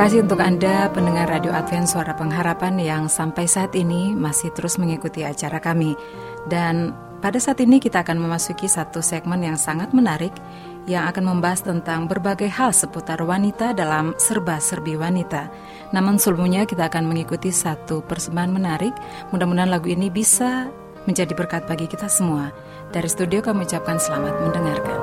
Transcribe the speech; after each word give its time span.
Kasih 0.00 0.24
untuk 0.24 0.40
Anda 0.40 0.88
pendengar 0.96 1.28
Radio 1.28 1.52
Advent 1.52 1.84
Suara 1.84 2.16
Pengharapan 2.16 2.80
yang 2.80 3.04
sampai 3.04 3.44
saat 3.44 3.76
ini 3.76 4.16
masih 4.16 4.48
terus 4.56 4.80
mengikuti 4.80 5.28
acara 5.28 5.60
kami. 5.60 5.92
Dan 6.48 6.96
pada 7.20 7.36
saat 7.36 7.60
ini 7.60 7.76
kita 7.76 8.00
akan 8.00 8.16
memasuki 8.16 8.64
satu 8.64 9.04
segmen 9.04 9.44
yang 9.44 9.60
sangat 9.60 9.92
menarik 9.92 10.32
yang 10.88 11.04
akan 11.04 11.36
membahas 11.36 11.60
tentang 11.68 12.08
berbagai 12.08 12.48
hal 12.48 12.72
seputar 12.72 13.20
wanita 13.20 13.76
dalam 13.76 14.16
serba-serbi 14.16 14.96
wanita. 14.96 15.52
Namun 15.92 16.16
sebelumnya 16.16 16.64
kita 16.64 16.88
akan 16.88 17.04
mengikuti 17.04 17.52
satu 17.52 18.00
persembahan 18.00 18.56
menarik. 18.56 18.96
Mudah-mudahan 19.36 19.68
lagu 19.68 19.92
ini 19.92 20.08
bisa 20.08 20.72
menjadi 21.04 21.36
berkat 21.36 21.68
bagi 21.68 21.84
kita 21.84 22.08
semua. 22.08 22.48
Dari 22.88 23.04
studio 23.04 23.44
kami 23.44 23.68
ucapkan 23.68 24.00
selamat 24.00 24.48
mendengarkan. 24.48 24.98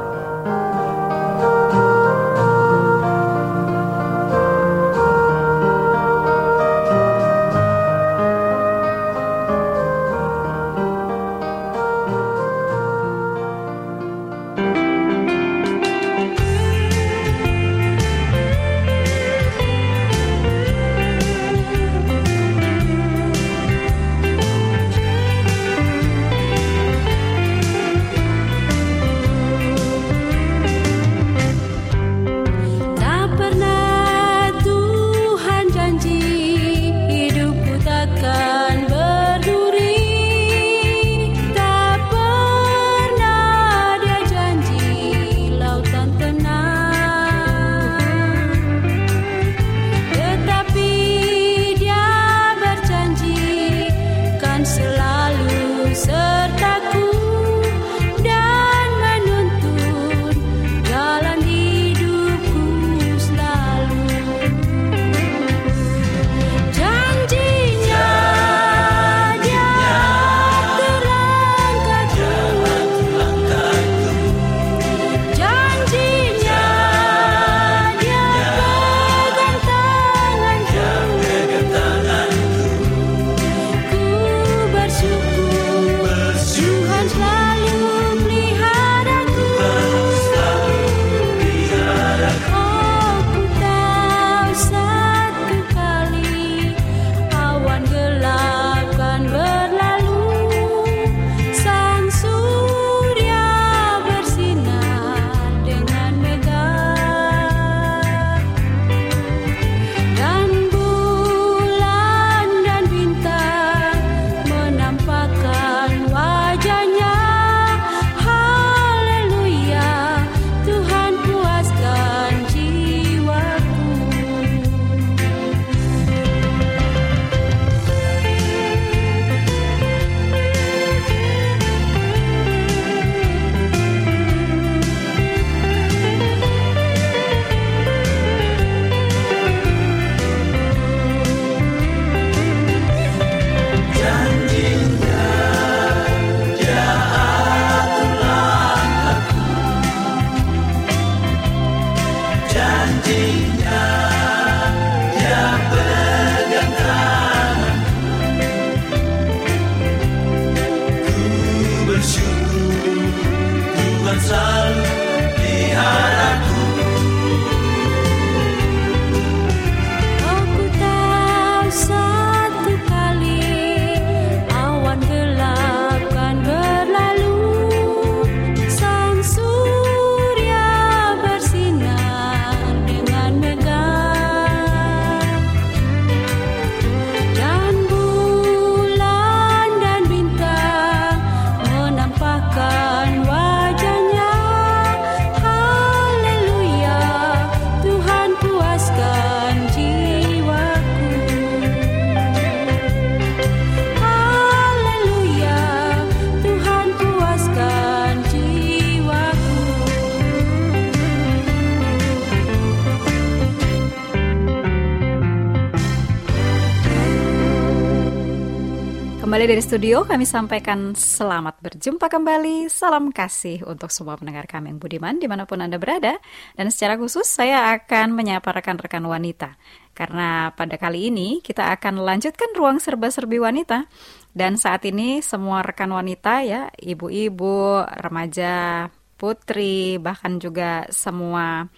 Dari 219.47 219.63
studio 219.63 220.03
kami 220.03 220.27
sampaikan 220.27 220.91
selamat 220.91 221.63
berjumpa 221.63 222.11
kembali. 222.11 222.67
Salam 222.67 223.15
kasih 223.15 223.63
untuk 223.63 223.95
semua 223.95 224.19
pendengar 224.19 224.43
kami 224.43 224.75
yang 224.75 224.79
budiman 224.83 225.15
di 225.15 225.23
mana 225.23 225.47
pun 225.47 225.63
Anda 225.63 225.79
berada. 225.79 226.19
Dan 226.59 226.67
secara 226.67 226.99
khusus 226.99 227.23
saya 227.23 227.71
akan 227.79 228.11
menyapa 228.11 228.43
rekan-rekan 228.51 229.07
wanita. 229.07 229.55
Karena 229.95 230.51
pada 230.51 230.75
kali 230.75 231.07
ini 231.07 231.39
kita 231.39 231.71
akan 231.79 232.03
lanjutkan 232.03 232.59
ruang 232.59 232.83
serba-serbi 232.83 233.39
wanita. 233.39 233.87
Dan 234.35 234.59
saat 234.59 234.83
ini 234.83 235.23
semua 235.23 235.63
rekan 235.63 235.95
wanita 235.95 236.43
ya 236.43 236.67
Ibu-ibu, 236.75 237.87
remaja, 237.87 238.91
putri 239.15 239.95
Bahkan 239.95 240.43
juga 240.43 240.91
semua 240.91 241.71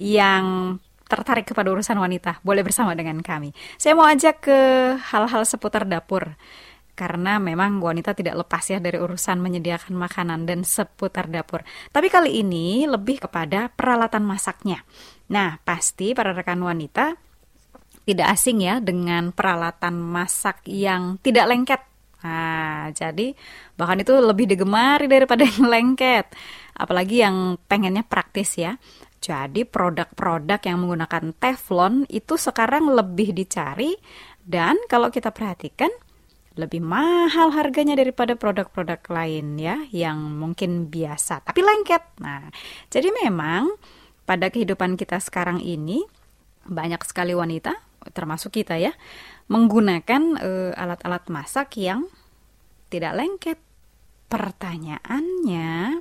yang 0.00 0.80
tertarik 1.04 1.44
kepada 1.52 1.68
urusan 1.68 2.00
wanita 2.00 2.40
Boleh 2.40 2.64
bersama 2.64 2.96
dengan 2.96 3.20
kami. 3.20 3.52
Saya 3.76 3.92
mau 3.92 4.08
ajak 4.08 4.40
ke 4.40 4.58
hal-hal 5.12 5.44
seputar 5.44 5.84
dapur 5.84 6.32
karena 7.00 7.40
memang 7.40 7.80
wanita 7.80 8.12
tidak 8.12 8.44
lepas 8.44 8.60
ya 8.68 8.76
dari 8.76 9.00
urusan 9.00 9.40
menyediakan 9.40 9.96
makanan 9.96 10.44
dan 10.44 10.68
seputar 10.68 11.32
dapur. 11.32 11.64
Tapi 11.88 12.12
kali 12.12 12.44
ini 12.44 12.84
lebih 12.84 13.24
kepada 13.24 13.72
peralatan 13.72 14.20
masaknya. 14.20 14.84
Nah, 15.32 15.56
pasti 15.64 16.12
para 16.12 16.36
rekan 16.36 16.60
wanita 16.60 17.16
tidak 18.04 18.36
asing 18.36 18.60
ya 18.60 18.84
dengan 18.84 19.32
peralatan 19.32 19.96
masak 19.96 20.60
yang 20.68 21.16
tidak 21.24 21.48
lengket. 21.48 21.80
Nah, 22.20 22.92
jadi 22.92 23.32
bahkan 23.80 24.04
itu 24.04 24.12
lebih 24.20 24.44
digemari 24.44 25.08
daripada 25.08 25.40
yang 25.56 25.72
lengket. 25.72 26.28
Apalagi 26.76 27.24
yang 27.24 27.56
pengennya 27.64 28.04
praktis 28.04 28.60
ya. 28.60 28.76
Jadi 29.24 29.64
produk-produk 29.64 30.60
yang 30.68 30.84
menggunakan 30.84 31.32
teflon 31.40 32.04
itu 32.12 32.36
sekarang 32.36 32.92
lebih 32.92 33.32
dicari 33.32 33.96
dan 34.44 34.80
kalau 34.88 35.12
kita 35.12 35.28
perhatikan 35.28 35.92
lebih 36.58 36.82
mahal 36.82 37.54
harganya 37.54 37.94
daripada 37.94 38.34
produk-produk 38.34 38.98
lain 39.06 39.54
ya 39.60 39.86
yang 39.94 40.18
mungkin 40.34 40.90
biasa 40.90 41.46
tapi 41.46 41.62
lengket. 41.62 42.02
Nah, 42.18 42.50
jadi 42.90 43.10
memang 43.22 43.70
pada 44.26 44.50
kehidupan 44.50 44.98
kita 44.98 45.22
sekarang 45.22 45.62
ini 45.62 46.02
banyak 46.66 47.02
sekali 47.06 47.34
wanita 47.34 47.74
termasuk 48.12 48.56
kita 48.56 48.80
ya 48.80 48.96
menggunakan 49.52 50.22
uh, 50.40 50.72
alat-alat 50.74 51.24
masak 51.28 51.76
yang 51.76 52.06
tidak 52.90 53.18
lengket. 53.18 53.58
Pertanyaannya, 54.30 55.98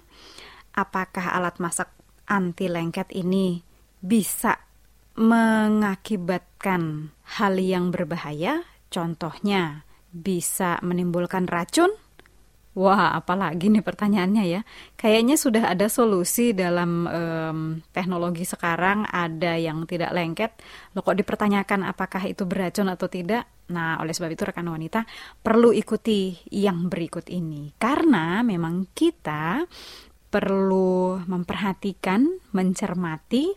apakah 0.78 1.34
alat 1.34 1.58
masak 1.58 1.90
anti 2.30 2.70
lengket 2.70 3.10
ini 3.10 3.66
bisa 4.06 4.62
mengakibatkan 5.18 7.10
hal 7.42 7.58
yang 7.58 7.90
berbahaya? 7.90 8.70
Contohnya, 8.94 9.89
bisa 10.12 10.82
menimbulkan 10.82 11.46
racun? 11.46 11.94
Wah, 12.78 13.18
apalagi 13.18 13.68
nih 13.68 13.82
pertanyaannya 13.82 14.44
ya. 14.46 14.62
Kayaknya 14.94 15.36
sudah 15.36 15.64
ada 15.74 15.90
solusi 15.90 16.54
dalam 16.54 17.10
um, 17.10 17.60
teknologi 17.92 18.46
sekarang, 18.46 19.10
ada 19.10 19.58
yang 19.58 19.84
tidak 19.90 20.14
lengket. 20.14 20.54
Lo 20.94 21.02
kok 21.02 21.18
dipertanyakan 21.18 21.84
apakah 21.84 22.30
itu 22.30 22.46
beracun 22.46 22.88
atau 22.88 23.10
tidak? 23.10 23.50
Nah, 23.74 23.98
oleh 24.00 24.14
sebab 24.14 24.32
itu 24.32 24.46
rekan 24.46 24.70
wanita 24.70 25.04
perlu 25.42 25.74
ikuti 25.74 26.38
yang 26.54 26.88
berikut 26.88 27.28
ini. 27.28 27.74
Karena 27.76 28.46
memang 28.46 28.88
kita 28.94 29.66
perlu 30.30 31.20
memperhatikan, 31.26 32.54
mencermati 32.54 33.50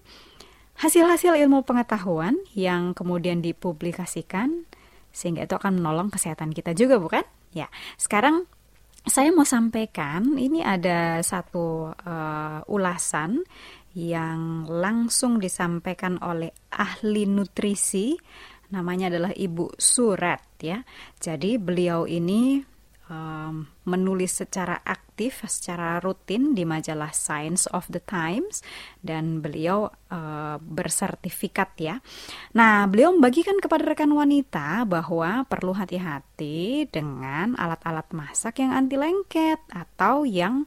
hasil-hasil 0.80 1.36
ilmu 1.36 1.68
pengetahuan 1.68 2.40
yang 2.56 2.96
kemudian 2.96 3.44
dipublikasikan 3.44 4.64
sehingga 5.12 5.44
itu 5.44 5.54
akan 5.54 5.78
menolong 5.78 6.08
kesehatan 6.10 6.50
kita 6.50 6.72
juga 6.72 6.96
bukan? 6.98 7.22
Ya, 7.52 7.68
sekarang 8.00 8.48
saya 9.04 9.30
mau 9.34 9.44
sampaikan 9.44 10.38
ini 10.38 10.64
ada 10.64 11.20
satu 11.20 11.90
uh, 11.92 12.60
ulasan 12.70 13.44
yang 13.92 14.64
langsung 14.64 15.36
disampaikan 15.36 16.16
oleh 16.24 16.48
ahli 16.72 17.28
nutrisi 17.28 18.16
namanya 18.72 19.12
adalah 19.12 19.32
Ibu 19.36 19.76
Surat 19.76 20.40
ya. 20.64 20.80
Jadi 21.20 21.60
beliau 21.60 22.08
ini 22.08 22.64
um, 23.12 23.68
menulis 23.84 24.40
secara 24.40 24.80
aktif, 24.80 25.44
secara 25.44 26.00
rutin 26.00 26.56
di 26.56 26.64
majalah 26.64 27.12
Science 27.12 27.68
of 27.68 27.84
the 27.92 28.00
Times 28.00 28.64
dan 29.04 29.44
beliau 29.44 29.92
uh, 30.08 30.56
bersertifikat 30.56 31.76
ya. 31.76 32.00
Nah, 32.56 32.88
beliau 32.88 33.12
membagikan 33.12 33.60
kepada 33.60 33.84
rekan 33.84 34.10
wanita 34.16 34.88
bahwa 34.88 35.44
perlu 35.44 35.76
hati-hati 35.76 36.88
dengan 36.88 37.52
alat-alat 37.60 38.08
masak 38.16 38.64
yang 38.64 38.72
anti 38.72 38.96
lengket 38.96 39.60
atau 39.68 40.24
yang 40.24 40.64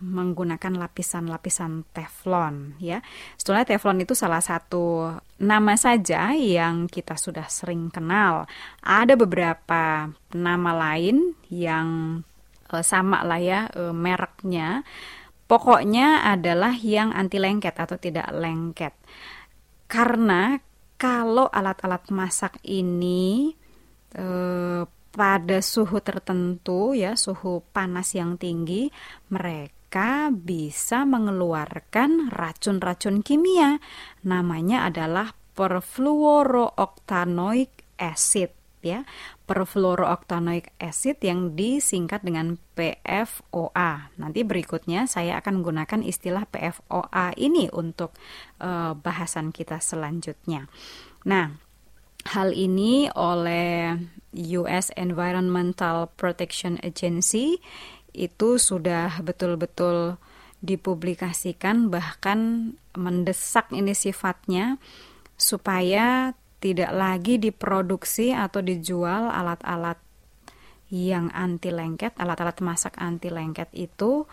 menggunakan 0.00 0.80
lapisan-lapisan 0.80 1.84
teflon 1.92 2.80
ya. 2.80 3.04
Sebetulnya 3.36 3.68
teflon 3.68 4.00
itu 4.00 4.16
salah 4.16 4.40
satu 4.40 5.12
nama 5.44 5.76
saja 5.76 6.32
yang 6.32 6.88
kita 6.88 7.20
sudah 7.20 7.44
sering 7.52 7.92
kenal. 7.92 8.48
Ada 8.80 9.12
beberapa 9.12 10.08
nama 10.32 10.70
lain 10.72 11.36
yang 11.52 12.20
uh, 12.72 12.84
sama 12.84 13.20
lah 13.28 13.40
ya 13.40 13.60
uh, 13.76 13.92
mereknya. 13.92 14.80
Pokoknya 15.44 16.24
adalah 16.24 16.72
yang 16.72 17.12
anti 17.12 17.36
lengket 17.36 17.76
atau 17.76 18.00
tidak 18.00 18.32
lengket. 18.32 18.96
Karena 19.84 20.56
kalau 20.96 21.52
alat-alat 21.52 22.08
masak 22.08 22.56
ini 22.64 23.52
pada 25.14 25.62
suhu 25.62 26.02
tertentu 26.02 26.98
ya, 26.98 27.14
suhu 27.14 27.62
panas 27.70 28.18
yang 28.18 28.34
tinggi, 28.34 28.90
mereka 29.30 30.34
bisa 30.34 31.06
mengeluarkan 31.06 32.34
racun-racun 32.34 33.22
kimia. 33.22 33.78
Namanya 34.26 34.90
adalah 34.90 35.38
perfluorooctanoic 35.54 37.70
acid 37.94 38.50
ya. 38.82 39.06
Perfluorooctanoic 39.46 40.74
acid 40.82 41.22
yang 41.22 41.54
disingkat 41.54 42.26
dengan 42.26 42.58
PFOA. 42.74 44.10
Nanti 44.18 44.42
berikutnya 44.42 45.06
saya 45.06 45.38
akan 45.38 45.62
menggunakan 45.62 46.02
istilah 46.02 46.42
PFOA 46.50 47.38
ini 47.38 47.70
untuk 47.70 48.18
uh, 48.60 48.92
bahasan 48.98 49.54
kita 49.54 49.78
selanjutnya. 49.78 50.66
Nah, 51.24 51.63
hal 52.24 52.56
ini 52.56 53.12
oleh 53.12 53.96
US 54.34 54.90
Environmental 54.98 56.10
Protection 56.18 56.80
Agency 56.82 57.60
itu 58.14 58.58
sudah 58.58 59.20
betul-betul 59.22 60.18
dipublikasikan 60.64 61.92
bahkan 61.92 62.72
mendesak 62.96 63.68
ini 63.70 63.92
sifatnya 63.92 64.80
supaya 65.36 66.32
tidak 66.62 66.96
lagi 66.96 67.36
diproduksi 67.36 68.32
atau 68.32 68.64
dijual 68.64 69.28
alat-alat 69.28 70.00
yang 70.88 71.28
anti 71.36 71.68
lengket, 71.68 72.16
alat-alat 72.16 72.64
masak 72.64 72.96
anti 72.96 73.28
lengket 73.28 73.68
itu 73.76 74.24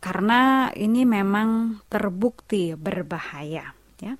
karena 0.00 0.72
ini 0.72 1.04
memang 1.04 1.82
terbukti 1.92 2.72
berbahaya 2.72 3.76
ya. 4.00 4.14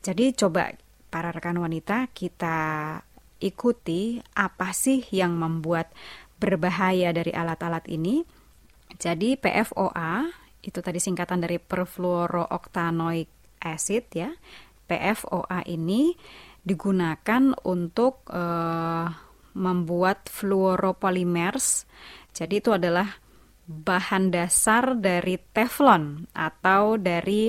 Jadi 0.00 0.32
coba 0.38 0.70
para 1.16 1.32
rekan 1.32 1.56
wanita 1.56 2.12
kita 2.12 3.00
ikuti 3.40 4.20
apa 4.36 4.76
sih 4.76 5.00
yang 5.16 5.32
membuat 5.40 5.88
berbahaya 6.36 7.08
dari 7.16 7.32
alat-alat 7.32 7.88
ini. 7.88 8.20
Jadi 9.00 9.40
PFOA 9.40 10.28
itu 10.60 10.76
tadi 10.84 11.00
singkatan 11.00 11.40
dari 11.40 11.56
perfluorooctanoic 11.56 13.32
acid 13.64 14.04
ya. 14.12 14.28
PFOA 14.84 15.64
ini 15.64 16.12
digunakan 16.60 17.56
untuk 17.64 18.28
uh, 18.28 19.08
membuat 19.56 20.28
fluoropolymers. 20.28 21.88
Jadi 22.36 22.60
itu 22.60 22.76
adalah 22.76 23.08
bahan 23.64 24.28
dasar 24.28 24.92
dari 25.00 25.40
teflon 25.40 26.28
atau 26.36 27.00
dari 27.00 27.48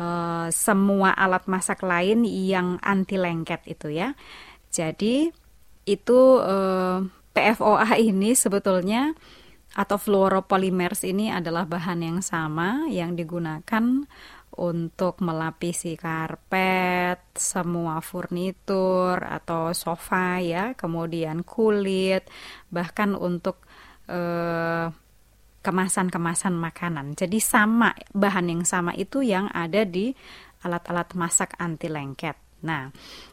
uh, 0.00 0.48
semua 0.52 1.12
alat 1.16 1.44
masak 1.48 1.84
lain 1.84 2.24
yang 2.24 2.80
anti 2.80 3.16
lengket 3.16 3.64
itu 3.68 3.92
ya. 3.92 4.12
Jadi 4.72 5.32
itu 5.86 6.20
eh, 6.42 6.98
PFOA 7.32 7.96
ini 7.96 8.34
sebetulnya 8.34 9.14
atau 9.76 9.96
fluoropolymers 9.96 11.04
ini 11.06 11.30
adalah 11.30 11.64
bahan 11.68 12.00
yang 12.02 12.20
sama 12.20 12.90
yang 12.90 13.14
digunakan 13.14 14.04
untuk 14.56 15.20
melapisi 15.20 16.00
karpet, 16.00 17.20
semua 17.36 18.00
furnitur 18.00 19.20
atau 19.20 19.76
sofa 19.76 20.40
ya, 20.40 20.72
kemudian 20.72 21.44
kulit, 21.44 22.24
bahkan 22.72 23.12
untuk 23.12 23.60
eh, 24.08 24.88
kemasan-kemasan 25.66 26.54
makanan. 26.54 27.18
Jadi 27.18 27.42
sama 27.42 27.90
bahan 28.14 28.54
yang 28.54 28.62
sama 28.62 28.94
itu 28.94 29.26
yang 29.26 29.50
ada 29.50 29.82
di 29.82 30.14
alat-alat 30.62 31.10
masak 31.18 31.58
anti 31.58 31.90
lengket. 31.90 32.38
Nah, 32.62 32.86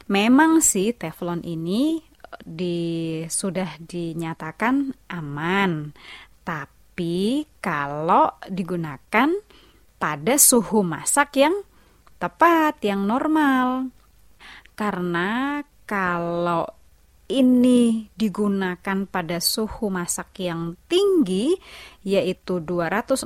memang 0.10 0.58
sih 0.66 0.98
teflon 0.98 1.46
ini 1.46 2.02
di 2.42 3.22
sudah 3.30 3.78
dinyatakan 3.78 4.90
aman. 5.14 5.94
Tapi 6.42 7.46
kalau 7.62 8.34
digunakan 8.50 9.30
pada 10.02 10.36
suhu 10.42 10.82
masak 10.82 11.38
yang 11.38 11.54
tepat, 12.18 12.82
yang 12.82 13.06
normal. 13.06 13.94
Karena 14.74 15.62
kalau 15.86 16.83
ini 17.34 18.14
digunakan 18.14 19.10
pada 19.10 19.42
suhu 19.42 19.90
masak 19.90 20.46
yang 20.46 20.78
tinggi, 20.86 21.58
yaitu 22.06 22.62
260 22.62 23.26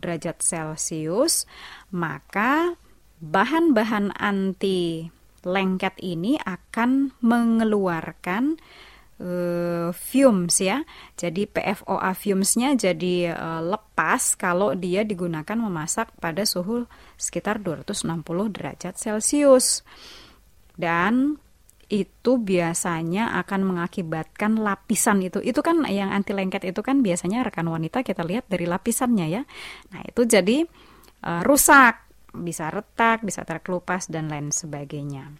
derajat 0.00 0.40
Celcius, 0.40 1.44
maka 1.92 2.72
bahan-bahan 3.20 4.16
anti 4.16 5.06
lengket 5.44 5.98
ini 6.00 6.38
akan 6.40 7.12
mengeluarkan 7.20 8.56
uh, 9.22 9.90
fumes 9.94 10.56
ya. 10.58 10.82
Jadi 11.14 11.46
PFOA 11.46 12.10
fumesnya 12.16 12.74
jadi 12.74 13.34
uh, 13.34 13.62
lepas 13.62 14.34
kalau 14.34 14.74
dia 14.74 15.06
digunakan 15.06 15.58
memasak 15.58 16.10
pada 16.18 16.42
suhu 16.42 16.88
sekitar 17.14 17.62
260 17.62 18.22
derajat 18.54 18.94
Celcius. 18.98 19.86
Dan 20.72 21.36
itu 21.92 22.40
biasanya 22.40 23.36
akan 23.44 23.68
mengakibatkan 23.68 24.56
lapisan 24.56 25.20
itu. 25.20 25.44
Itu 25.44 25.60
kan 25.60 25.84
yang 25.92 26.08
anti 26.08 26.32
lengket 26.32 26.64
itu 26.64 26.80
kan 26.80 27.04
biasanya 27.04 27.44
rekan 27.44 27.68
wanita 27.68 28.00
kita 28.00 28.24
lihat 28.24 28.48
dari 28.48 28.64
lapisannya 28.64 29.26
ya. 29.28 29.42
Nah, 29.92 30.00
itu 30.08 30.24
jadi 30.24 30.64
uh, 31.28 31.44
rusak, 31.44 32.00
bisa 32.32 32.72
retak, 32.72 33.20
bisa 33.20 33.44
terkelupas 33.44 34.08
dan 34.08 34.32
lain 34.32 34.48
sebagainya. 34.48 35.36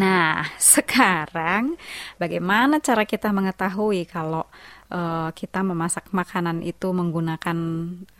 Nah, 0.00 0.48
sekarang 0.80 1.76
bagaimana 2.16 2.80
cara 2.80 3.04
kita 3.04 3.28
mengetahui 3.28 4.08
kalau 4.08 4.48
uh, 4.88 5.28
kita 5.36 5.60
memasak 5.60 6.08
makanan 6.16 6.64
itu 6.64 6.88
menggunakan 6.88 7.58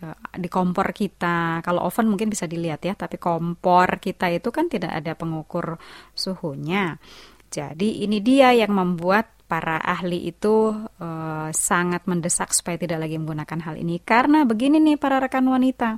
uh, 0.05 0.19
di 0.37 0.49
kompor 0.53 0.93
kita. 0.93 1.65
Kalau 1.65 1.89
oven 1.89 2.13
mungkin 2.13 2.29
bisa 2.29 2.45
dilihat 2.45 2.85
ya, 2.85 2.93
tapi 2.93 3.17
kompor 3.17 3.97
kita 3.97 4.29
itu 4.29 4.53
kan 4.53 4.69
tidak 4.69 4.93
ada 4.93 5.17
pengukur 5.17 5.81
suhunya. 6.13 7.01
Jadi 7.57 8.05
ini 8.05 8.21
dia 8.21 8.53
yang 8.53 8.77
membuat 8.77 9.33
para 9.49 9.81
ahli 9.81 10.29
itu 10.29 10.75
uh, 10.77 11.49
sangat 11.55 12.05
mendesak 12.05 12.53
supaya 12.53 12.77
tidak 12.77 13.07
lagi 13.07 13.17
menggunakan 13.17 13.63
hal 13.65 13.75
ini 13.81 14.03
karena 14.03 14.45
begini 14.45 14.77
nih 14.83 15.01
para 15.01 15.23
rekan 15.23 15.49
wanita. 15.49 15.97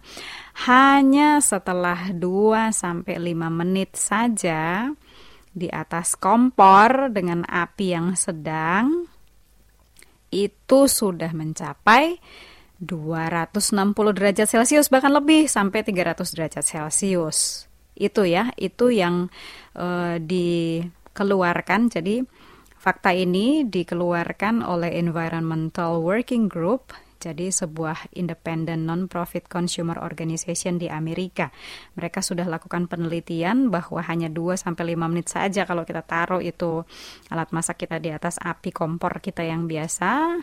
Hanya 0.71 1.43
setelah 1.43 2.15
2 2.15 2.71
sampai 2.71 3.19
5 3.19 3.51
menit 3.51 3.99
saja 3.99 4.93
di 5.51 5.67
atas 5.67 6.15
kompor 6.15 7.11
dengan 7.11 7.43
api 7.43 7.87
yang 7.91 8.15
sedang 8.15 9.09
itu 10.29 10.81
sudah 10.87 11.33
mencapai 11.33 12.21
260 12.79 14.15
derajat 14.15 14.47
Celcius 14.47 14.87
bahkan 14.87 15.11
lebih 15.11 15.51
sampai 15.51 15.83
300 15.83 16.23
derajat 16.37 16.63
Celcius. 16.63 17.67
Itu 17.99 18.23
ya, 18.23 18.55
itu 18.55 18.95
yang 18.95 19.27
uh, 19.75 20.23
di 20.23 20.79
dikeluarkan. 21.19 21.91
Jadi 21.91 22.23
fakta 22.79 23.11
ini 23.11 23.67
dikeluarkan 23.67 24.63
oleh 24.63 24.95
Environmental 25.03 25.99
Working 25.99 26.47
Group 26.47 26.95
jadi 27.19 27.51
sebuah 27.51 28.15
independent 28.15 28.87
non-profit 28.87 29.51
consumer 29.51 29.99
organization 29.99 30.79
di 30.79 30.87
Amerika. 30.87 31.51
Mereka 31.99 32.23
sudah 32.23 32.47
lakukan 32.47 32.87
penelitian 32.87 33.75
bahwa 33.75 33.99
hanya 34.07 34.31
2 34.31 34.55
sampai 34.55 34.95
5 34.95 35.11
menit 35.11 35.27
saja 35.27 35.67
kalau 35.67 35.83
kita 35.83 36.07
taruh 36.07 36.39
itu 36.39 36.87
alat 37.27 37.51
masak 37.51 37.83
kita 37.83 37.99
di 37.99 38.15
atas 38.15 38.39
api 38.39 38.71
kompor 38.71 39.19
kita 39.19 39.43
yang 39.43 39.67
biasa, 39.67 40.39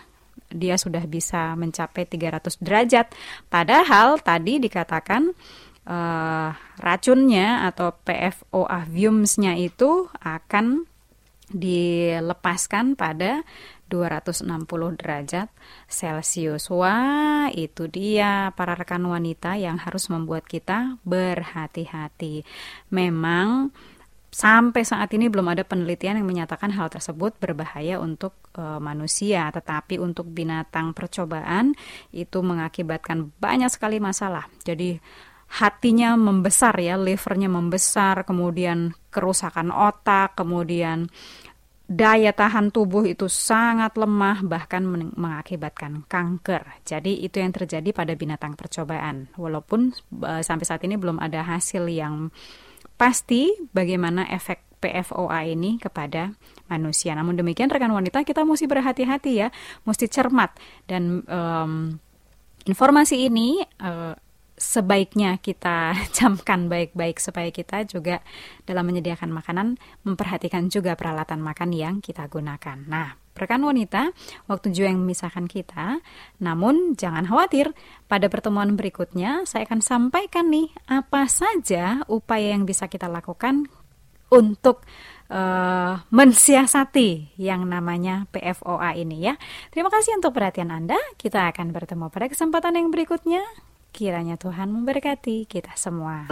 dia 0.51 0.75
sudah 0.75 1.07
bisa 1.07 1.55
mencapai 1.55 2.11
300 2.11 2.59
derajat. 2.59 3.07
Padahal 3.47 4.19
tadi 4.19 4.59
dikatakan 4.59 5.31
uh, 5.85 6.49
racunnya 6.81 7.69
atau 7.69 7.93
PFOA 8.03 8.85
fumes-nya 8.89 9.57
itu 9.57 10.09
akan 10.21 10.89
dilepaskan 11.45 12.97
pada 12.97 13.45
260 13.85 14.97
derajat 14.97 15.47
Celcius. 15.85 16.73
Wah, 16.73 17.53
itu 17.53 17.85
dia 17.85 18.49
para 18.57 18.73
rekan 18.73 19.05
wanita 19.05 19.53
yang 19.53 19.77
harus 19.77 20.09
membuat 20.09 20.49
kita 20.49 20.97
berhati-hati. 21.05 22.41
Memang 22.89 23.69
sampai 24.33 24.81
saat 24.83 25.13
ini 25.13 25.29
belum 25.29 25.53
ada 25.53 25.63
penelitian 25.63 26.17
yang 26.17 26.27
menyatakan 26.27 26.73
hal 26.73 26.89
tersebut 26.89 27.37
berbahaya 27.37 28.01
untuk 28.01 28.33
e, 28.57 28.63
manusia, 28.81 29.47
tetapi 29.53 30.01
untuk 30.01 30.27
binatang 30.33 30.91
percobaan 30.91 31.77
itu 32.09 32.41
mengakibatkan 32.41 33.31
banyak 33.37 33.69
sekali 33.69 34.01
masalah. 34.01 34.49
Jadi 34.65 34.97
hatinya 35.47 36.17
membesar 36.17 36.75
ya, 36.81 36.97
livernya 36.99 37.47
membesar, 37.47 38.25
kemudian 38.27 38.97
kerusakan 39.13 39.71
otak, 39.71 40.35
kemudian 40.35 41.07
daya 41.85 42.33
tahan 42.33 42.73
tubuh 42.73 43.05
itu 43.05 43.29
sangat 43.29 43.93
lemah 43.93 44.41
bahkan 44.41 44.81
mengakibatkan 45.13 46.01
kanker. 46.09 46.81
Jadi 46.81 47.21
itu 47.21 47.37
yang 47.37 47.53
terjadi 47.53 47.93
pada 47.93 48.17
binatang 48.17 48.57
percobaan. 48.57 49.29
Walaupun 49.37 49.93
uh, 50.25 50.41
sampai 50.41 50.65
saat 50.65 50.81
ini 50.81 50.97
belum 50.97 51.21
ada 51.21 51.45
hasil 51.45 51.85
yang 51.85 52.33
pasti 52.97 53.53
bagaimana 53.69 54.25
efek 54.33 54.65
PFOA 54.81 55.45
ini 55.49 55.77
kepada 55.77 56.33
manusia. 56.69 57.13
Namun 57.13 57.37
demikian 57.37 57.69
rekan 57.69 57.93
wanita 57.93 58.25
kita 58.25 58.45
mesti 58.45 58.65
berhati-hati 58.65 59.31
ya, 59.45 59.47
mesti 59.85 60.05
cermat 60.09 60.57
dan 60.89 61.21
um, 61.25 61.97
informasi 62.65 63.29
ini 63.29 63.61
uh, 63.81 64.13
sebaiknya 64.55 65.37
kita 65.39 65.93
camkan 66.15 66.71
baik-baik 66.71 67.19
supaya 67.19 67.51
kita 67.51 67.83
juga 67.85 68.23
dalam 68.63 68.87
menyediakan 68.87 69.31
makanan 69.31 69.67
memperhatikan 70.07 70.71
juga 70.71 70.95
peralatan 70.95 71.43
makan 71.43 71.75
yang 71.75 71.95
kita 71.99 72.27
gunakan. 72.31 72.79
Nah, 72.87 73.19
rekan 73.35 73.61
wanita, 73.61 74.15
waktu 74.47 74.71
juga 74.71 74.95
yang 74.95 75.03
memisahkan 75.03 75.45
kita. 75.45 75.99
Namun 76.39 76.95
jangan 76.95 77.27
khawatir, 77.27 77.75
pada 78.07 78.31
pertemuan 78.31 78.79
berikutnya 78.79 79.43
saya 79.43 79.67
akan 79.67 79.83
sampaikan 79.83 80.47
nih 80.47 80.71
apa 80.87 81.27
saja 81.27 82.01
upaya 82.07 82.55
yang 82.55 82.63
bisa 82.63 82.87
kita 82.87 83.11
lakukan 83.11 83.67
untuk 84.31 84.81
uh, 85.29 86.01
mensiasati 86.09 87.37
yang 87.37 87.67
namanya 87.67 88.25
PFOA 88.31 88.97
ini 88.97 89.27
ya. 89.27 89.35
Terima 89.69 89.91
kasih 89.91 90.17
untuk 90.17 90.33
perhatian 90.33 90.73
Anda. 90.73 90.97
Kita 91.19 91.51
akan 91.51 91.75
bertemu 91.75 92.09
pada 92.09 92.31
kesempatan 92.31 92.79
yang 92.79 92.89
berikutnya. 92.89 93.43
Kiranya 93.95 94.35
Tuhan 94.35 94.75
memberkati 94.75 95.47
kita 95.47 95.71
semua. 95.79 96.27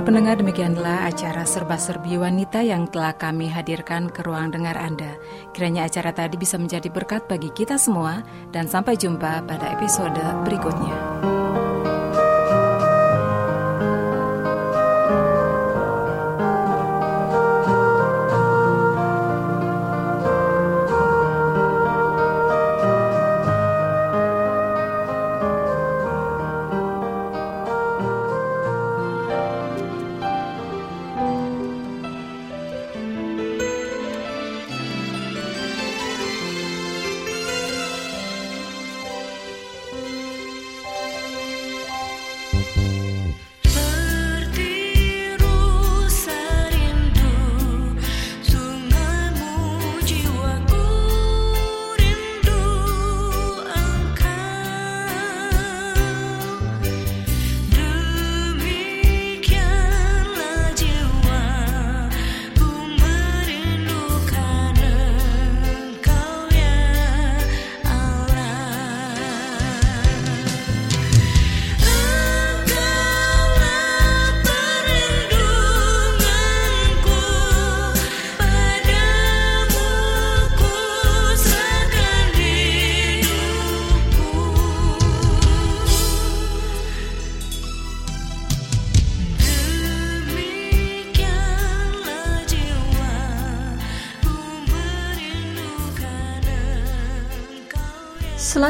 Sudah 0.00 0.16
pendengar 0.16 0.40
demikianlah 0.40 1.12
acara 1.12 1.44
serba-serbi 1.44 2.16
wanita 2.16 2.64
yang 2.64 2.88
telah 2.88 3.12
kami 3.12 3.52
hadirkan 3.52 4.08
ke 4.08 4.24
ruang 4.24 4.48
dengar 4.48 4.72
Anda. 4.72 5.20
Kiranya 5.52 5.84
acara 5.84 6.08
tadi 6.16 6.40
bisa 6.40 6.56
menjadi 6.56 6.88
berkat 6.88 7.28
bagi 7.28 7.52
kita 7.52 7.76
semua 7.76 8.24
dan 8.48 8.64
sampai 8.64 8.96
jumpa 8.96 9.44
pada 9.44 9.76
episode 9.76 10.16
berikutnya. 10.48 11.39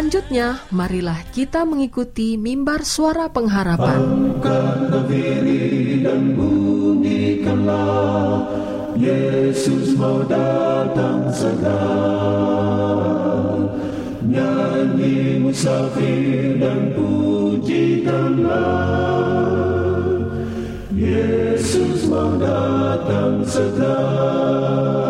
Selanjutnya, 0.01 0.65
marilah 0.73 1.21
kita 1.29 1.69
mengikuti 1.69 2.41
mimbar 2.41 2.89
suara 2.89 3.29
pengharapan. 3.29 4.33
dan 6.01 6.33
Yesus 8.97 9.93
mau 10.01 10.25
datang 10.25 11.29
segera. 11.29 11.85
Nyanyi 14.25 15.45
musafir 15.45 16.57
dan 16.57 16.97
pujikanlah, 16.97 18.57
Yesus 20.97 22.09
mau 22.09 22.41
datang 22.41 23.45
segera. 23.45 25.10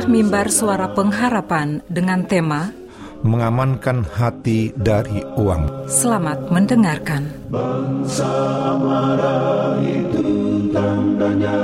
Inilah 0.00 0.16
mimbar 0.16 0.48
suara 0.48 0.96
pengharapan 0.96 1.84
dengan 1.84 2.24
tema 2.24 2.72
Mengamankan 3.20 4.00
hati 4.08 4.72
dari 4.72 5.20
uang. 5.36 5.92
Selamat 5.92 6.48
mendengarkan. 6.48 7.28
Bangsa 7.52 8.32
marah 8.80 9.76
itu 9.84 10.24
tandanya 10.72 11.60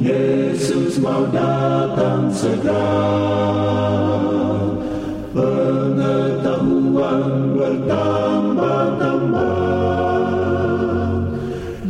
Yesus 0.00 0.96
mau 1.04 1.28
datang 1.28 2.32
segera. 2.32 2.96
Pengetahuan 5.36 7.52
bertambah-tambah 7.52 9.52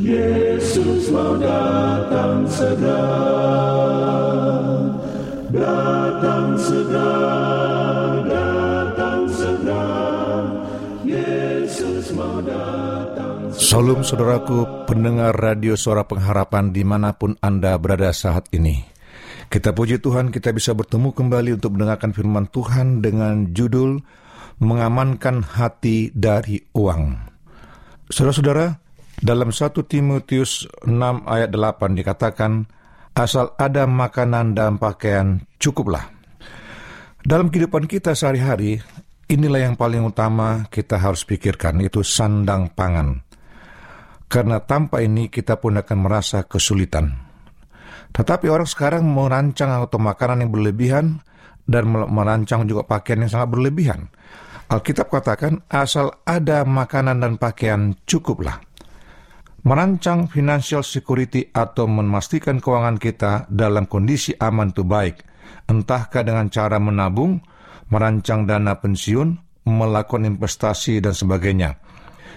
Yesus 0.02 1.14
mau 1.14 1.38
datang 1.38 2.42
segera 2.50 3.97
datang 5.52 6.60
Salam 13.58 14.00
saudaraku 14.00 14.88
pendengar 14.88 15.36
radio 15.36 15.76
suara 15.76 16.04
pengharapan 16.04 16.72
di 16.72 16.84
mana 16.84 17.12
pun 17.16 17.36
Anda 17.44 17.76
berada 17.76 18.12
saat 18.16 18.48
ini. 18.52 18.80
Kita 19.48 19.72
puji 19.72 20.00
Tuhan 20.00 20.32
kita 20.32 20.52
bisa 20.52 20.72
bertemu 20.76 21.12
kembali 21.12 21.56
untuk 21.56 21.76
mendengarkan 21.76 22.12
firman 22.12 22.48
Tuhan 22.48 23.00
dengan 23.04 23.52
judul 23.52 24.04
Mengamankan 24.60 25.44
Hati 25.44 26.12
dari 26.12 26.60
Uang. 26.76 27.16
Saudara-saudara, 28.08 28.80
dalam 29.20 29.52
1 29.52 29.84
Timotius 29.84 30.64
6 30.84 31.28
ayat 31.28 31.50
8 31.52 31.98
dikatakan, 31.98 32.68
Asal 33.18 33.50
ada 33.58 33.82
makanan 33.82 34.54
dan 34.54 34.78
pakaian, 34.78 35.42
cukuplah. 35.58 36.06
Dalam 37.18 37.50
kehidupan 37.50 37.90
kita 37.90 38.14
sehari-hari, 38.14 38.78
inilah 39.26 39.66
yang 39.66 39.74
paling 39.74 40.06
utama 40.06 40.70
kita 40.70 41.02
harus 41.02 41.26
pikirkan, 41.26 41.82
yaitu 41.82 42.06
sandang 42.06 42.70
pangan. 42.70 43.26
Karena 44.30 44.62
tanpa 44.62 45.02
ini 45.02 45.26
kita 45.26 45.58
pun 45.58 45.82
akan 45.82 45.98
merasa 45.98 46.46
kesulitan. 46.46 47.10
Tetapi 48.14 48.46
orang 48.46 48.70
sekarang 48.70 49.02
merancang 49.02 49.82
atau 49.82 49.98
makanan 49.98 50.46
yang 50.46 50.54
berlebihan 50.54 51.18
dan 51.66 51.90
merancang 51.90 52.70
juga 52.70 52.86
pakaian 52.86 53.26
yang 53.26 53.34
sangat 53.34 53.50
berlebihan. 53.50 54.14
Alkitab 54.70 55.10
katakan, 55.10 55.66
asal 55.66 56.22
ada 56.22 56.62
makanan 56.62 57.18
dan 57.18 57.34
pakaian, 57.34 57.98
cukuplah. 58.06 58.67
Merancang 59.66 60.30
financial 60.30 60.86
security 60.86 61.50
atau 61.50 61.90
memastikan 61.90 62.62
keuangan 62.62 62.94
kita 62.94 63.50
dalam 63.50 63.90
kondisi 63.90 64.30
aman 64.38 64.70
itu 64.70 64.86
baik, 64.86 65.26
entahkah 65.66 66.22
dengan 66.22 66.46
cara 66.46 66.78
menabung, 66.78 67.42
merancang 67.90 68.46
dana 68.46 68.78
pensiun, 68.78 69.34
melakukan 69.66 70.30
investasi, 70.30 71.02
dan 71.02 71.10
sebagainya. 71.10 71.74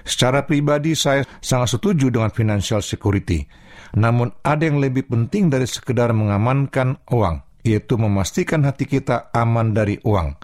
Secara 0.01 0.49
pribadi 0.49 0.97
saya 0.97 1.21
sangat 1.45 1.77
setuju 1.77 2.09
dengan 2.09 2.33
financial 2.33 2.81
security. 2.81 3.45
Namun 4.01 4.33
ada 4.41 4.65
yang 4.65 4.81
lebih 4.81 5.05
penting 5.05 5.53
dari 5.53 5.69
sekedar 5.69 6.09
mengamankan 6.17 7.05
uang, 7.05 7.45
yaitu 7.61 8.01
memastikan 8.01 8.65
hati 8.65 8.89
kita 8.89 9.29
aman 9.29 9.77
dari 9.77 10.01
uang. 10.01 10.41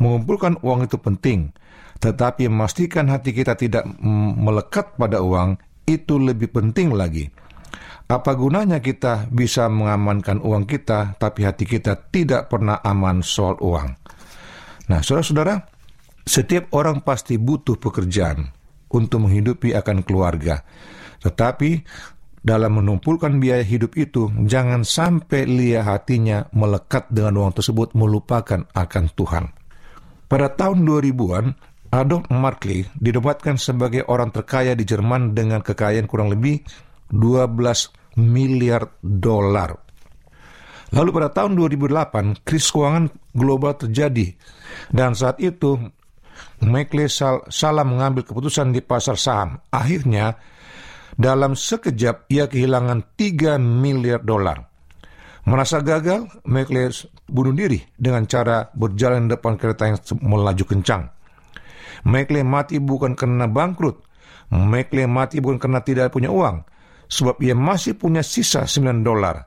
Mengumpulkan 0.00 0.64
uang 0.64 0.88
itu 0.88 0.96
penting, 0.96 1.52
tetapi 2.00 2.48
memastikan 2.48 3.12
hati 3.12 3.36
kita 3.36 3.52
tidak 3.52 3.84
melekat 4.00 4.96
pada 4.96 5.20
uang 5.20 5.60
itu 5.86 6.18
lebih 6.18 6.50
penting 6.50 6.92
lagi. 6.92 7.30
Apa 8.06 8.38
gunanya 8.38 8.78
kita 8.78 9.26
bisa 9.30 9.66
mengamankan 9.66 10.38
uang 10.38 10.66
kita, 10.66 11.18
tapi 11.18 11.42
hati 11.42 11.66
kita 11.66 12.10
tidak 12.10 12.46
pernah 12.46 12.78
aman 12.82 13.18
soal 13.22 13.58
uang? 13.58 13.88
Nah, 14.86 15.02
saudara-saudara, 15.02 15.58
setiap 16.22 16.70
orang 16.74 17.02
pasti 17.02 17.34
butuh 17.34 17.74
pekerjaan 17.78 18.46
untuk 18.94 19.26
menghidupi 19.26 19.74
akan 19.74 20.06
keluarga. 20.06 20.62
Tetapi 21.18 21.70
dalam 22.46 22.78
menumpulkan 22.78 23.42
biaya 23.42 23.66
hidup 23.66 23.98
itu, 23.98 24.30
jangan 24.46 24.86
sampai 24.86 25.42
lia 25.50 25.82
hatinya 25.82 26.46
melekat 26.54 27.10
dengan 27.10 27.42
uang 27.42 27.58
tersebut 27.58 27.98
melupakan 27.98 28.62
akan 28.70 29.04
Tuhan. 29.18 29.44
Pada 30.30 30.54
tahun 30.54 30.86
2000-an, 30.86 31.46
Adolf 31.96 32.28
Markley 32.28 32.84
dinobatkan 33.00 33.56
sebagai 33.56 34.04
orang 34.04 34.28
terkaya 34.28 34.76
di 34.76 34.84
Jerman 34.84 35.32
dengan 35.32 35.64
kekayaan 35.64 36.04
kurang 36.04 36.28
lebih 36.28 36.60
12 37.08 38.20
miliar 38.20 39.00
dolar. 39.00 39.72
Lalu 40.92 41.08
pada 41.10 41.32
tahun 41.32 41.56
2008, 41.56 42.44
krisis 42.44 42.68
keuangan 42.68 43.08
global 43.32 43.74
terjadi 43.80 44.36
dan 44.92 45.16
saat 45.16 45.40
itu 45.40 45.80
Markley 46.60 47.08
salah 47.08 47.84
mengambil 47.88 48.28
keputusan 48.28 48.76
di 48.76 48.84
pasar 48.84 49.16
saham. 49.16 49.56
Akhirnya, 49.72 50.36
dalam 51.16 51.56
sekejap 51.56 52.28
ia 52.28 52.44
kehilangan 52.44 53.16
3 53.16 53.56
miliar 53.56 54.20
dolar. 54.20 54.68
Merasa 55.48 55.80
gagal, 55.80 56.28
Markley 56.44 56.92
bunuh 57.24 57.56
diri 57.56 57.80
dengan 57.96 58.28
cara 58.28 58.68
berjalan 58.76 59.32
depan 59.32 59.56
kereta 59.56 59.88
yang 59.88 59.98
melaju 60.20 60.64
kencang. 60.68 61.15
McLean 62.04 62.50
mati 62.50 62.76
bukan 62.82 63.16
karena 63.16 63.48
bangkrut. 63.48 64.04
McLean 64.52 65.10
mati 65.10 65.40
bukan 65.40 65.56
karena 65.56 65.80
tidak 65.80 66.12
punya 66.12 66.28
uang. 66.28 66.66
Sebab 67.06 67.38
ia 67.40 67.54
masih 67.54 67.94
punya 67.94 68.20
sisa 68.20 68.66
9 68.66 69.06
dolar. 69.06 69.46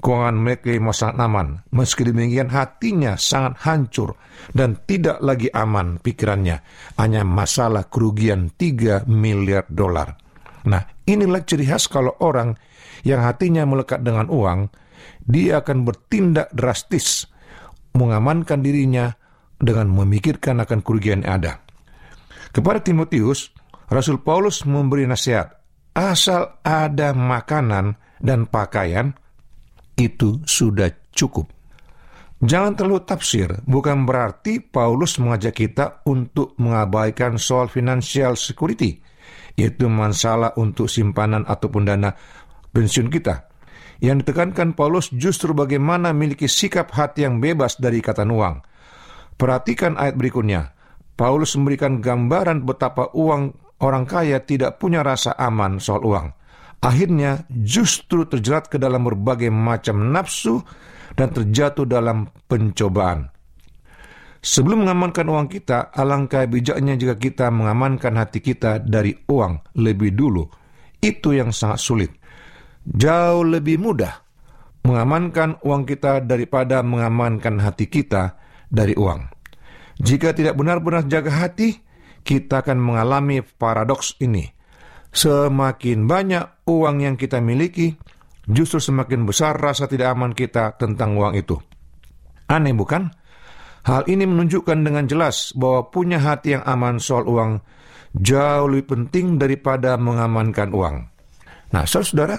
Keuangan 0.00 0.38
McLean 0.38 0.80
masih 0.80 1.12
sangat 1.12 1.16
aman. 1.20 1.48
Meski 1.76 2.08
demikian 2.08 2.48
hatinya 2.48 3.20
sangat 3.20 3.60
hancur 3.66 4.16
dan 4.56 4.80
tidak 4.88 5.20
lagi 5.20 5.52
aman 5.52 6.00
pikirannya. 6.00 6.64
Hanya 6.96 7.26
masalah 7.26 7.90
kerugian 7.92 8.48
3 8.56 9.04
miliar 9.04 9.68
dolar. 9.68 10.16
Nah, 10.64 10.82
inilah 11.04 11.44
ciri 11.44 11.68
khas 11.68 11.88
kalau 11.88 12.16
orang 12.24 12.56
yang 13.04 13.24
hatinya 13.24 13.64
melekat 13.64 14.00
dengan 14.04 14.28
uang, 14.28 14.68
dia 15.24 15.60
akan 15.64 15.84
bertindak 15.84 16.52
drastis, 16.52 17.28
mengamankan 17.96 18.60
dirinya 18.60 19.12
dengan 19.60 19.92
memikirkan 19.92 20.64
akan 20.64 20.80
kerugian 20.80 21.24
yang 21.24 21.40
ada. 21.40 21.52
Kepada 22.50 22.82
Timotius, 22.82 23.54
Rasul 23.86 24.22
Paulus 24.22 24.66
memberi 24.66 25.06
nasihat, 25.06 25.54
asal 25.94 26.58
ada 26.66 27.14
makanan 27.14 27.94
dan 28.18 28.50
pakaian, 28.50 29.14
itu 29.94 30.42
sudah 30.46 30.90
cukup. 31.14 31.50
Jangan 32.40 32.72
terlalu 32.72 33.04
tafsir, 33.04 33.52
bukan 33.68 34.08
berarti 34.08 34.64
Paulus 34.64 35.20
mengajak 35.20 35.60
kita 35.60 36.00
untuk 36.08 36.56
mengabaikan 36.56 37.36
soal 37.36 37.68
financial 37.68 38.32
security, 38.32 38.96
yaitu 39.60 39.92
masalah 39.92 40.56
untuk 40.56 40.88
simpanan 40.88 41.44
ataupun 41.44 41.84
dana 41.84 42.16
pensiun 42.72 43.12
kita. 43.12 43.44
Yang 44.00 44.24
ditekankan 44.24 44.72
Paulus 44.72 45.12
justru 45.12 45.52
bagaimana 45.52 46.16
memiliki 46.16 46.48
sikap 46.48 46.88
hati 46.96 47.28
yang 47.28 47.36
bebas 47.44 47.76
dari 47.76 48.00
ikatan 48.00 48.32
uang. 48.32 48.64
Perhatikan 49.36 50.00
ayat 50.00 50.16
berikutnya. 50.16 50.79
Paulus 51.20 51.52
memberikan 51.60 52.00
gambaran 52.00 52.64
betapa 52.64 53.12
uang 53.12 53.52
orang 53.84 54.08
kaya 54.08 54.40
tidak 54.40 54.80
punya 54.80 55.04
rasa 55.04 55.36
aman 55.36 55.76
soal 55.76 56.00
uang. 56.00 56.32
Akhirnya 56.80 57.44
justru 57.52 58.24
terjerat 58.24 58.72
ke 58.72 58.80
dalam 58.80 59.04
berbagai 59.04 59.52
macam 59.52 60.16
nafsu 60.16 60.64
dan 61.12 61.28
terjatuh 61.28 61.84
dalam 61.84 62.24
pencobaan. 62.48 63.28
Sebelum 64.40 64.88
mengamankan 64.88 65.28
uang 65.28 65.52
kita, 65.52 65.92
alangkah 65.92 66.48
bijaknya 66.48 66.96
jika 66.96 67.20
kita 67.20 67.52
mengamankan 67.52 68.16
hati 68.16 68.40
kita 68.40 68.80
dari 68.80 69.12
uang 69.12 69.76
lebih 69.76 70.16
dulu. 70.16 70.48
Itu 71.04 71.36
yang 71.36 71.52
sangat 71.52 71.84
sulit. 71.84 72.12
Jauh 72.80 73.44
lebih 73.44 73.76
mudah 73.76 74.24
mengamankan 74.88 75.60
uang 75.60 75.84
kita 75.84 76.24
daripada 76.24 76.80
mengamankan 76.80 77.60
hati 77.60 77.92
kita 77.92 78.40
dari 78.72 78.96
uang. 78.96 79.39
Jika 80.00 80.32
tidak 80.32 80.56
benar-benar 80.56 81.04
jaga 81.04 81.44
hati, 81.44 81.76
kita 82.24 82.64
akan 82.64 82.80
mengalami 82.80 83.44
paradoks 83.44 84.16
ini. 84.24 84.48
Semakin 85.12 86.08
banyak 86.08 86.64
uang 86.64 86.96
yang 87.04 87.16
kita 87.20 87.42
miliki, 87.44 87.92
justru 88.48 88.80
semakin 88.80 89.28
besar 89.28 89.60
rasa 89.60 89.84
tidak 89.84 90.16
aman 90.16 90.32
kita 90.32 90.78
tentang 90.80 91.20
uang 91.20 91.36
itu. 91.36 91.60
Aneh 92.48 92.72
bukan? 92.72 93.12
Hal 93.84 94.08
ini 94.08 94.24
menunjukkan 94.28 94.78
dengan 94.80 95.04
jelas 95.08 95.52
bahwa 95.56 95.88
punya 95.88 96.20
hati 96.20 96.56
yang 96.56 96.64
aman 96.64 97.00
soal 97.00 97.24
uang 97.24 97.60
jauh 98.16 98.68
lebih 98.68 98.92
penting 98.92 99.40
daripada 99.40 99.96
mengamankan 99.96 100.72
uang. 100.72 100.96
Nah, 101.70 101.84
saudara, 101.86 102.36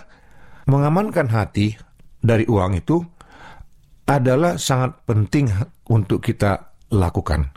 mengamankan 0.70 1.32
hati 1.32 1.74
dari 2.22 2.46
uang 2.46 2.78
itu 2.78 3.02
adalah 4.06 4.60
sangat 4.60 5.02
penting 5.08 5.50
untuk 5.88 6.20
kita 6.22 6.71
lakukan. 6.94 7.52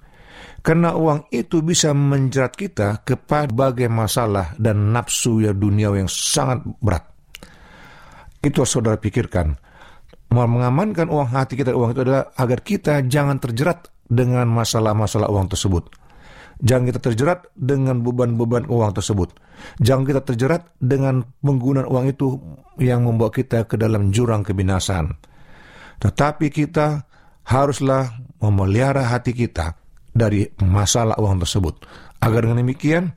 Karena 0.64 0.96
uang 0.96 1.28
itu 1.28 1.60
bisa 1.60 1.92
menjerat 1.92 2.56
kita 2.56 3.04
kepada 3.04 3.52
berbagai 3.52 3.92
masalah 3.92 4.56
dan 4.56 4.96
nafsu 4.96 5.44
ya 5.44 5.52
dunia 5.52 5.92
yang 5.92 6.08
sangat 6.08 6.64
berat. 6.80 7.04
Itu 8.40 8.64
saudara 8.64 8.96
pikirkan 8.96 9.60
mengamankan 10.34 11.06
uang 11.06 11.30
hati 11.30 11.54
kita 11.54 11.70
uang 11.70 11.94
itu 11.94 12.02
adalah 12.02 12.34
agar 12.34 12.58
kita 12.66 13.06
jangan 13.06 13.38
terjerat 13.38 13.86
dengan 14.10 14.50
masalah-masalah 14.50 15.30
uang 15.30 15.46
tersebut. 15.54 15.86
Jangan 16.58 16.84
kita 16.90 17.00
terjerat 17.02 17.40
dengan 17.54 18.02
beban-beban 18.02 18.66
uang 18.66 18.94
tersebut. 18.94 19.38
Jangan 19.78 20.04
kita 20.06 20.20
terjerat 20.22 20.74
dengan 20.78 21.22
penggunaan 21.42 21.86
uang 21.86 22.06
itu 22.10 22.38
yang 22.82 23.06
membawa 23.06 23.30
kita 23.30 23.66
ke 23.66 23.78
dalam 23.78 24.10
jurang 24.10 24.42
kebinasan. 24.42 25.14
Tetapi 25.98 26.46
kita 26.50 27.06
haruslah 27.46 28.10
memelihara 28.48 29.08
hati 29.08 29.32
kita 29.32 29.76
dari 30.14 30.46
masalah 30.62 31.16
uang 31.18 31.42
tersebut. 31.42 31.74
Agar 32.20 32.46
dengan 32.46 32.62
demikian, 32.62 33.10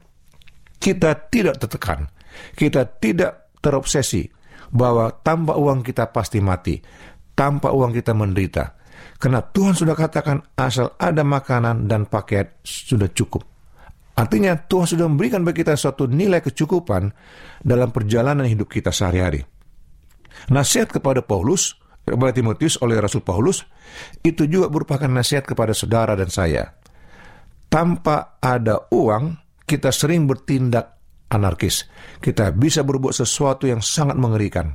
kita 0.80 1.30
tidak 1.30 1.62
tertekan. 1.62 2.10
Kita 2.54 2.86
tidak 2.86 3.54
terobsesi 3.62 4.26
bahwa 4.72 5.10
tanpa 5.24 5.56
uang 5.56 5.82
kita 5.86 6.10
pasti 6.12 6.44
mati, 6.44 6.78
tanpa 7.34 7.72
uang 7.72 7.92
kita 7.96 8.12
menderita. 8.14 8.78
Karena 9.18 9.42
Tuhan 9.42 9.74
sudah 9.74 9.96
katakan 9.98 10.42
asal 10.58 10.94
ada 10.98 11.26
makanan 11.26 11.90
dan 11.90 12.06
pakaian 12.06 12.50
sudah 12.62 13.10
cukup. 13.14 13.46
Artinya 14.18 14.58
Tuhan 14.58 14.98
sudah 14.98 15.06
memberikan 15.06 15.46
bagi 15.46 15.62
kita 15.62 15.78
suatu 15.78 16.10
nilai 16.10 16.42
kecukupan 16.42 17.14
dalam 17.62 17.94
perjalanan 17.94 18.50
hidup 18.50 18.66
kita 18.66 18.90
sehari-hari. 18.90 19.46
Nasihat 20.50 20.90
kepada 20.90 21.22
Paulus, 21.22 21.78
kepada 22.08 22.32
Timotius 22.32 22.80
oleh 22.80 22.96
Rasul 22.96 23.20
Paulus, 23.20 23.68
itu 24.24 24.48
juga 24.48 24.72
merupakan 24.72 25.12
nasihat 25.12 25.44
kepada 25.44 25.76
saudara 25.76 26.16
dan 26.16 26.32
saya. 26.32 26.64
Tanpa 27.68 28.40
ada 28.40 28.88
uang, 28.88 29.36
kita 29.68 29.92
sering 29.92 30.24
bertindak 30.24 30.96
anarkis. 31.28 31.84
Kita 32.24 32.56
bisa 32.56 32.88
berbuat 32.88 33.12
sesuatu 33.12 33.68
yang 33.68 33.84
sangat 33.84 34.16
mengerikan. 34.16 34.72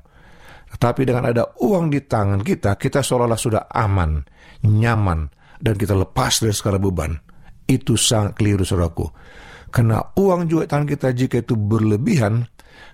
Tetapi 0.77 1.09
dengan 1.09 1.33
ada 1.33 1.57
uang 1.57 1.89
di 1.89 2.05
tangan 2.05 2.45
kita, 2.45 2.77
kita 2.77 3.01
seolah-olah 3.01 3.41
sudah 3.41 3.63
aman, 3.73 4.21
nyaman, 4.69 5.29
dan 5.57 5.75
kita 5.77 5.97
lepas 5.97 6.45
dari 6.45 6.53
segala 6.53 6.77
beban. 6.77 7.17
Itu 7.65 7.97
sangat 7.97 8.37
keliru, 8.37 8.65
saudaraku. 8.65 9.09
Karena 9.73 10.05
uang 10.05 10.53
juga 10.53 10.69
tangan 10.69 10.89
kita 10.89 11.09
jika 11.17 11.41
itu 11.41 11.57
berlebihan, 11.57 12.45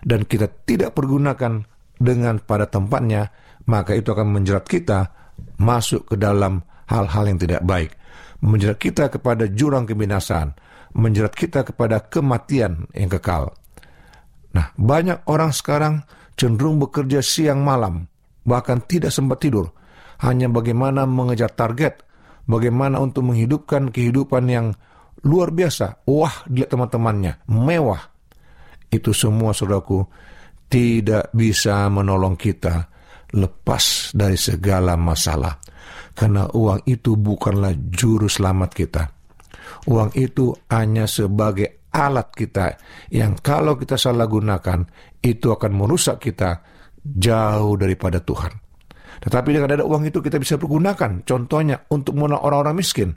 dan 0.06 0.22
kita 0.22 0.46
tidak 0.62 0.94
pergunakan 0.94 1.66
dengan 1.98 2.38
pada 2.38 2.70
tempatnya, 2.70 3.34
maka 3.68 3.92
itu 3.92 4.10
akan 4.10 4.40
menjerat 4.40 4.64
kita 4.64 5.12
masuk 5.60 6.08
ke 6.08 6.16
dalam 6.16 6.64
hal-hal 6.88 7.24
yang 7.28 7.38
tidak 7.38 7.62
baik. 7.62 7.92
Menjerat 8.40 8.80
kita 8.80 9.12
kepada 9.12 9.44
jurang 9.52 9.84
kebinasaan, 9.84 10.56
menjerat 10.96 11.36
kita 11.36 11.68
kepada 11.68 12.00
kematian 12.08 12.88
yang 12.96 13.12
kekal. 13.12 13.52
Nah, 14.56 14.72
banyak 14.80 15.28
orang 15.28 15.52
sekarang 15.52 16.00
cenderung 16.38 16.80
bekerja 16.80 17.20
siang 17.20 17.60
malam, 17.60 18.08
bahkan 18.48 18.80
tidak 18.80 19.12
sempat 19.12 19.44
tidur, 19.44 19.68
hanya 20.24 20.48
bagaimana 20.48 21.04
mengejar 21.04 21.52
target, 21.52 22.00
bagaimana 22.48 23.02
untuk 23.02 23.28
menghidupkan 23.28 23.92
kehidupan 23.92 24.48
yang 24.48 24.66
luar 25.26 25.52
biasa, 25.52 26.08
wah 26.08 26.46
dilihat 26.48 26.72
teman-temannya, 26.72 27.44
mewah. 27.50 28.00
Itu 28.88 29.12
semua 29.12 29.52
saudaraku 29.52 30.08
tidak 30.72 31.28
bisa 31.36 31.84
menolong 31.92 32.38
kita 32.38 32.97
lepas 33.34 34.14
dari 34.16 34.38
segala 34.38 34.96
masalah. 34.96 35.60
Karena 36.14 36.50
uang 36.50 36.82
itu 36.88 37.14
bukanlah 37.14 37.74
juru 37.90 38.26
selamat 38.26 38.70
kita. 38.74 39.02
Uang 39.88 40.10
itu 40.18 40.50
hanya 40.72 41.06
sebagai 41.06 41.86
alat 41.94 42.28
kita 42.34 42.76
yang 43.14 43.38
kalau 43.40 43.78
kita 43.78 43.96
salah 43.96 44.28
gunakan 44.28 44.84
itu 45.22 45.48
akan 45.48 45.72
merusak 45.72 46.20
kita 46.20 46.60
jauh 47.02 47.74
daripada 47.78 48.20
Tuhan. 48.20 48.52
Tetapi 49.18 49.48
dengan 49.50 49.74
ada 49.74 49.84
uang 49.86 50.06
itu 50.06 50.22
kita 50.22 50.38
bisa 50.38 50.60
pergunakan. 50.60 51.26
Contohnya 51.26 51.82
untuk 51.90 52.14
menolong 52.14 52.42
orang-orang 52.42 52.76
miskin, 52.78 53.10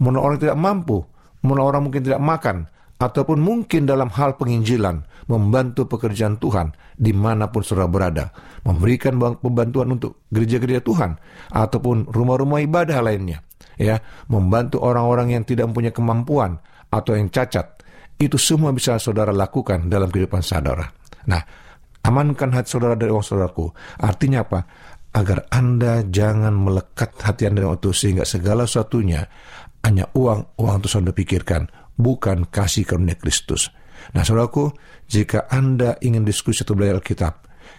menolong 0.00 0.24
orang 0.32 0.38
tidak 0.40 0.56
mampu, 0.56 0.98
menolong 1.44 1.68
orang 1.68 1.82
mungkin 1.90 2.02
tidak 2.04 2.22
makan, 2.22 2.56
ataupun 2.96 3.38
mungkin 3.42 3.84
dalam 3.84 4.08
hal 4.08 4.40
penginjilan, 4.40 5.04
membantu 5.30 5.88
pekerjaan 5.88 6.36
Tuhan 6.36 6.74
di 6.94 7.12
mana 7.16 7.48
pun 7.48 7.64
saudara 7.64 7.88
berada, 7.88 8.24
memberikan 8.64 9.16
pembantuan 9.40 9.96
untuk 9.96 10.28
gereja-gereja 10.30 10.84
Tuhan, 10.84 11.16
ataupun 11.50 12.08
rumah-rumah 12.12 12.60
ibadah 12.62 13.00
lainnya, 13.00 13.42
ya, 13.80 13.98
membantu 14.28 14.84
orang-orang 14.84 15.34
yang 15.34 15.42
tidak 15.42 15.70
mempunyai 15.70 15.94
kemampuan 15.94 16.60
atau 16.92 17.16
yang 17.16 17.32
cacat. 17.32 17.82
Itu 18.14 18.38
semua 18.38 18.70
bisa 18.70 18.94
saudara 19.02 19.34
lakukan 19.34 19.90
dalam 19.90 20.06
kehidupan 20.06 20.38
saudara. 20.38 20.86
Nah, 21.26 21.42
amankan 22.06 22.54
hati 22.54 22.70
saudara 22.70 22.94
dari 22.94 23.10
uang 23.10 23.26
saudaraku. 23.26 23.66
Artinya 23.98 24.46
apa? 24.46 24.60
Agar 25.14 25.46
Anda 25.50 26.02
jangan 26.06 26.54
melekat 26.54 27.18
hati 27.22 27.46
Anda 27.46 27.66
dengan 27.66 27.78
itu 27.78 27.90
sehingga 27.90 28.22
segala 28.26 28.66
sesuatunya 28.66 29.26
hanya 29.82 30.06
uang, 30.14 30.58
uang 30.58 30.76
itu 30.78 30.88
saudara 30.90 31.14
pikirkan, 31.14 31.66
bukan 31.98 32.46
kasih 32.50 32.86
karunia 32.86 33.18
Kristus. 33.18 33.70
Nah, 34.12 34.20
saudaraku, 34.20 34.74
jika 35.08 35.48
Anda 35.48 35.96
ingin 36.04 36.28
diskusi 36.28 36.66
atau 36.66 36.76
belajar 36.76 37.00
Alkitab 37.00 37.34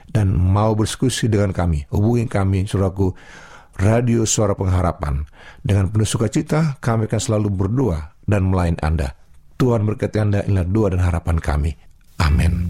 dan 0.09 0.33
mau 0.33 0.73
berdiskusi 0.73 1.29
dengan 1.29 1.53
kami, 1.53 1.85
hubungi 1.93 2.25
kami, 2.25 2.65
saudaraku, 2.65 3.13
Radio 3.75 4.23
Suara 4.23 4.55
Pengharapan. 4.55 5.27
Dengan 5.59 5.91
penuh 5.91 6.07
sukacita, 6.07 6.79
kami 6.79 7.11
akan 7.11 7.21
selalu 7.21 7.49
berdoa 7.51 8.15
dan 8.23 8.47
melayani 8.47 8.79
Anda. 8.79 9.11
Tuhan 9.59 9.83
berkati 9.83 10.17
Anda, 10.19 10.39
inilah 10.47 10.67
doa 10.67 10.88
dan 10.95 11.03
harapan 11.03 11.38
kami. 11.39 11.71
Amin. 12.19 12.63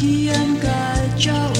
Kian 0.00 0.56
kacau 0.56 1.52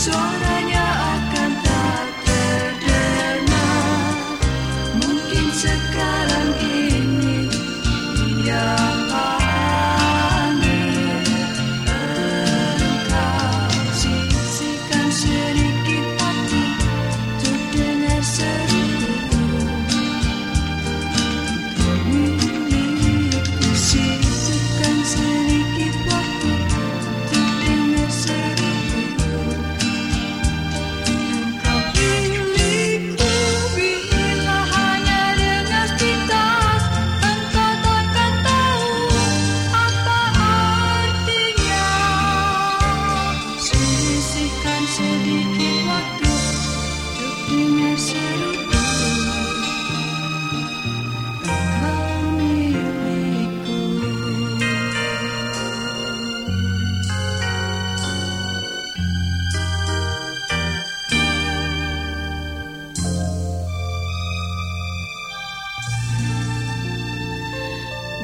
Sola 0.00 0.39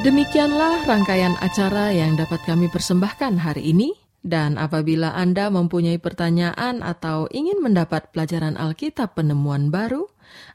Demikianlah 0.07 0.87
rangkaian 0.87 1.35
acara 1.43 1.91
yang 1.91 2.15
dapat 2.15 2.39
kami 2.47 2.71
persembahkan 2.71 3.43
hari 3.43 3.75
ini. 3.75 3.91
Dan 4.23 4.55
apabila 4.55 5.11
Anda 5.19 5.51
mempunyai 5.51 5.99
pertanyaan 5.99 6.79
atau 6.79 7.27
ingin 7.35 7.59
mendapat 7.59 8.15
pelajaran 8.15 8.55
Alkitab 8.55 9.19
penemuan 9.19 9.75
baru, 9.75 10.07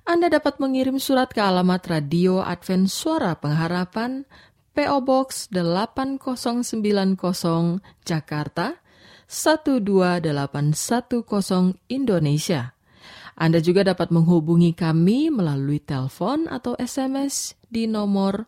Anda 0.08 0.32
dapat 0.32 0.64
mengirim 0.64 1.04
surat 1.04 1.36
ke 1.36 1.44
alamat 1.44 1.84
Radio 1.92 2.40
Advent 2.40 2.88
Suara 2.88 3.36
Pengharapan, 3.36 4.24
PO 4.72 5.04
Box 5.04 5.52
8090 5.52 7.84
Jakarta 8.08 8.80
12810 9.28 11.76
Indonesia. 11.92 12.72
Anda 13.36 13.60
juga 13.60 13.84
dapat 13.84 14.16
menghubungi 14.16 14.72
kami 14.72 15.28
melalui 15.28 15.84
telepon 15.84 16.48
atau 16.48 16.80
SMS 16.80 17.60
di 17.68 17.84
nomor 17.88 18.48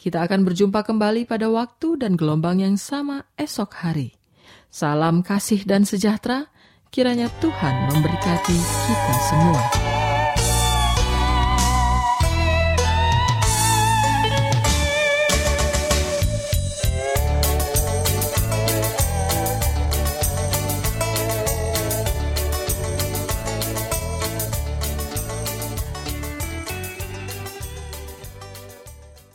kita 0.00 0.24
akan 0.24 0.48
berjumpa 0.48 0.80
kembali 0.80 1.28
pada 1.28 1.52
waktu 1.52 2.00
dan 2.00 2.16
gelombang 2.16 2.64
yang 2.64 2.80
sama 2.80 3.28
esok 3.36 3.84
hari. 3.84 4.16
Salam 4.72 5.20
kasih 5.20 5.68
dan 5.68 5.84
sejahtera, 5.84 6.48
kiranya 6.88 7.28
Tuhan 7.44 7.92
memberkati 7.92 8.56
kita 8.56 9.14
semua. 9.28 9.79